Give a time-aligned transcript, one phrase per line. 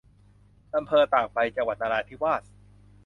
[0.75, 2.41] อำเภอตากใบ- จังหวัดนราธิวาส